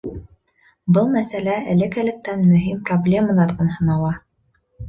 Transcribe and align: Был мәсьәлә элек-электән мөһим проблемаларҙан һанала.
Был 0.97 1.11
мәсьәлә 1.15 1.59
элек-электән 1.73 2.43
мөһим 2.55 2.81
проблемаларҙан 2.89 3.73
һанала. 3.79 4.15